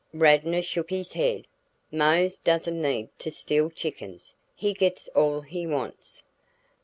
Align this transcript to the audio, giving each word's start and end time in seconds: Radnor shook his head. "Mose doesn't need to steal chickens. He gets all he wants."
Radnor 0.15 0.63
shook 0.63 0.89
his 0.89 1.11
head. 1.11 1.45
"Mose 1.91 2.39
doesn't 2.39 2.81
need 2.81 3.09
to 3.19 3.29
steal 3.29 3.69
chickens. 3.69 4.33
He 4.55 4.73
gets 4.73 5.07
all 5.09 5.41
he 5.41 5.67
wants." 5.67 6.23